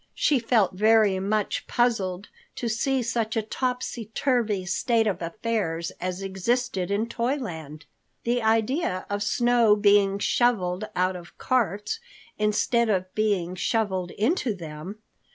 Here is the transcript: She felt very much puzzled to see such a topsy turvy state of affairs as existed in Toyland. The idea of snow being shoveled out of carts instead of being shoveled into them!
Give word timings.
She 0.15 0.39
felt 0.39 0.73
very 0.73 1.19
much 1.19 1.67
puzzled 1.67 2.29
to 2.55 2.67
see 2.67 3.03
such 3.03 3.37
a 3.37 3.43
topsy 3.43 4.05
turvy 4.15 4.65
state 4.65 5.05
of 5.05 5.21
affairs 5.21 5.91
as 6.01 6.23
existed 6.23 6.89
in 6.89 7.05
Toyland. 7.07 7.85
The 8.23 8.41
idea 8.41 9.05
of 9.11 9.21
snow 9.21 9.75
being 9.75 10.17
shoveled 10.17 10.85
out 10.95 11.15
of 11.15 11.37
carts 11.37 11.99
instead 12.39 12.89
of 12.89 13.13
being 13.13 13.53
shoveled 13.53 14.09
into 14.09 14.55
them! 14.55 14.97